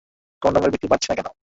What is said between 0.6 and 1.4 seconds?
বিক্রি বাড়ছে না কেন?